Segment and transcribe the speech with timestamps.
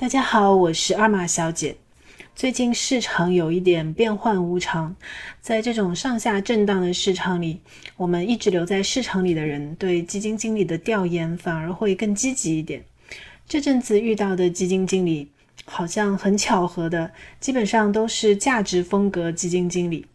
[0.00, 1.76] 大家好，我是二马小姐。
[2.34, 4.96] 最近市场有一点变幻无常，
[5.42, 7.60] 在这种上下震荡的市场里，
[7.98, 12.82] 我们一直留在市场里的人，对基金经理的调研反而会更积极一点。
[13.46, 15.30] 这阵子遇到的基金经理，
[15.66, 20.06] 好像很巧合的，基本上都是价值风格基金经理。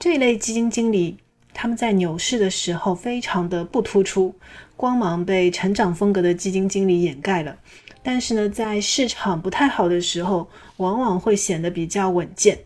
[0.00, 1.16] 这一类基金经理，
[1.54, 4.34] 他们在牛市的时候非常的不突出，
[4.82, 7.56] 光芒被成长风格的基金经理掩盖了。
[8.02, 10.48] 但是呢，在市场不太好的时候，
[10.78, 12.58] 往往会显得比较稳健。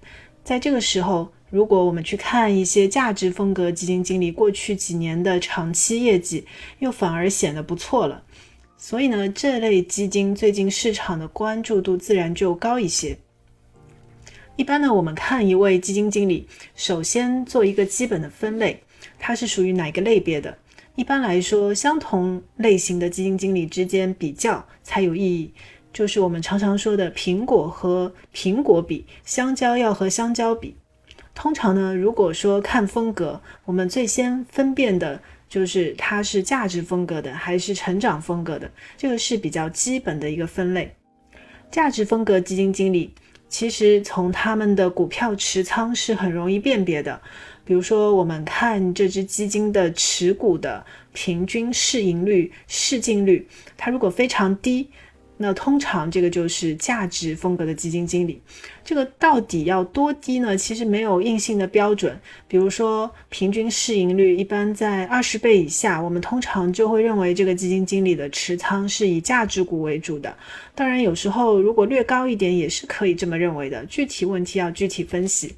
[0.42, 6.46] 在这个时候，如果我们去看一些价值风格基金经理过去几年的长期业绩，
[6.78, 8.22] 又反而显得不错了。
[8.78, 13.18] 所以呢，这类基金最近市场的关注度自然就高一些。
[14.56, 18.82] 一般呢，我们看一位基金经理，首先做一个基本的分类，
[19.18, 20.56] 它是属于哪个类别的。
[20.96, 25.52] 一般来说，相同类型的基金经理之间比较才有意义，
[25.92, 30.74] 就是我们常常说的苹果和苹果比，香蕉要和香蕉比。
[31.34, 40.96] 通常呢，如果说看风格，我们最先分辨的就是它是价值风格的还是成长风格的，这个是比较基本的一个分类。
[41.70, 43.12] 价值风格基金经理，
[43.48, 47.20] 其实从他们的股票持仓是很容易辨别的。
[47.64, 54.88] 比如说，我们看这只基金的持股的平均市盈率、市净率，它如果非常低，
[55.38, 58.40] 那通常这个就是价值风格的基金经理。
[58.84, 60.56] 这个到底要多低呢？
[60.56, 62.18] 其实没有硬性的标准。
[62.48, 70.36] 比如说，平均市盈率一般在二十倍以下，我们通常就会认为这个基金经理的持仓是以价值股为主的。
[70.74, 73.84] 当然，有时候如果略高一点，也是可以这么认为的。
[73.86, 75.54] 具体问题要具体分析。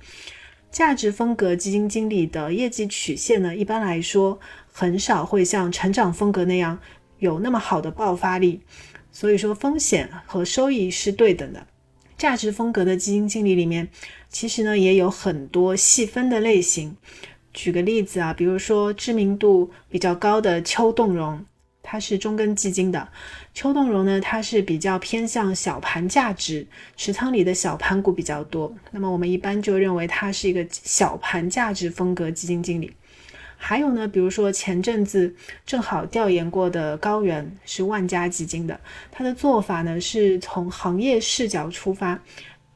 [0.71, 4.39] 价值风格基金经理的业绩曲线呢，一般来说
[4.71, 6.79] 很少会像成长风格那样
[7.21, 8.61] 有那么好的爆发力，
[9.19, 11.66] 所以说风险和收益是对等的。
[12.16, 13.88] 价值风格的基金经理里面，
[14.28, 16.97] 其实呢也有很多细分的类型。
[17.52, 21.44] 举个例子啊，比如说知名度比较高的邱栋荣。
[21.82, 23.09] 它是中根基金的，
[23.54, 26.64] 邱栋荣呢，它是比较偏向小盘价值，
[26.97, 28.72] 持仓里的小盘股比较多。
[28.93, 32.93] 那么我们一般就认为它是一个小盘价值风格基金经理。
[33.60, 35.34] 还有呢，比如说前阵子
[35.66, 38.80] 正好调研过的高原是万家基金的，
[39.10, 42.19] 它的做法呢是从行业视角出发，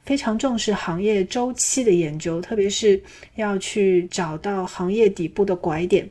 [0.04, 3.00] 非常重视行业周期的研究，特别是
[3.37, 6.06] 要去找到行业底部的拐点。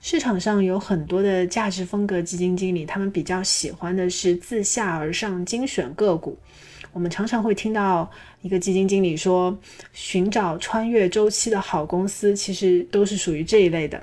[0.00, 6.38] 市场上有很多的价值风格基金经理，他们比较喜欢的是自下而上精选个股。
[6.94, 8.08] 我们常常会听到
[8.40, 9.54] 一个基金经理说，
[9.92, 14.00] 寻找穿越周期的好公司，其实都是属于这一类的。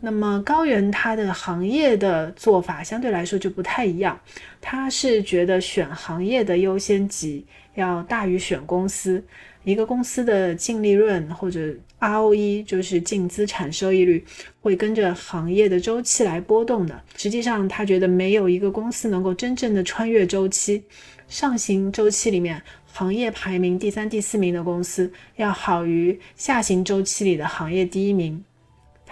[0.00, 4.18] 那么高原他的行业的做法相对来说就不太一样，
[4.58, 9.22] 他是觉得选行业的优先级要大于选公司。
[9.62, 14.24] 一个公司的净利润或者 ROE 就是净资产收益率，
[14.62, 17.02] 会跟着行业的周期来波动的。
[17.16, 20.82] 实际上，他觉得没有一个公司能够真正的穿越周期。
[21.28, 28.42] 上行周期里面，行业排名第三、第四名的公司要好于下行周期里的行业第一名。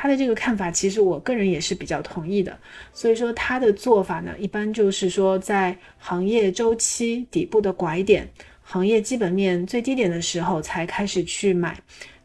[0.01, 2.57] 他的这个看法，其实我个人也是比较同意的。
[2.93, 8.29] 所以说，他的做法呢，一般就是说，在行业周期底部的拐点。
[8.63, 11.77] 行业基本面最低点的时候才开始去买，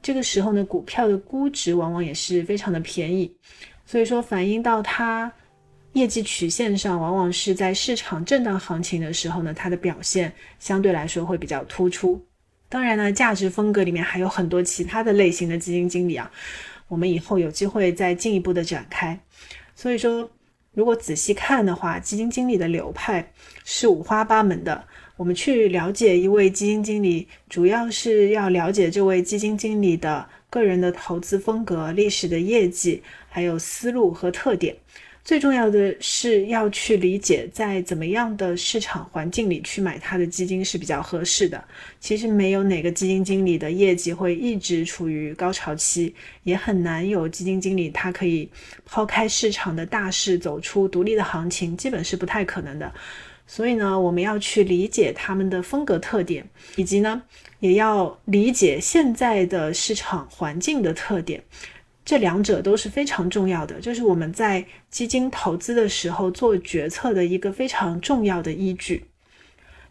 [0.04, 3.36] 这个时候呢，股票的估值往往也是非常的便宜，
[3.88, 5.32] 所以说反映到它
[5.94, 12.24] 业绩曲线上，往往是在市场震荡行情的时候呢，它的表现相对来说会比较突出。
[12.70, 16.30] 当然呢，价值风格里面还有很多其他的类型的基金经理啊，
[16.94, 19.20] 我们以后有机会再进一步的展开。
[19.74, 20.30] 所以说，
[20.76, 23.34] 如果仔细看的话，基金经理的流派
[23.66, 24.84] 是五花八门的。
[25.18, 34.76] 我们去了解一位基金经理，主要是要了解这位基金经理的个人的投资风格、历史的业绩，还有思路和特点。
[35.24, 41.64] 最重要的是要去理解，在怎么样的市场环境里去买它的基金是比较合适的。
[42.02, 46.14] 其实没有哪个基金经理的业绩会一直处于高潮期，
[46.44, 48.50] 也很难有基金经理他可以
[48.86, 52.92] 抛开市场的大势走出独立的行情，基本是不太可能的。
[53.48, 56.46] 所以呢，我们要去理解他们的风格特点，
[56.76, 57.22] 以及呢，
[57.60, 61.42] 也要理解现在的市场环境的特点，
[62.06, 69.06] 这两者都是非常重要的，就是我们在基金投资的时候做决策的一个非常重要的依据。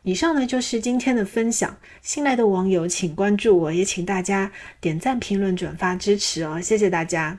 [0.02, 4.50] 以上呢就是今天的分享，新来的网友请关注我，也请大家
[4.80, 7.38] 点赞、评论、转发支持哦，谢谢大家。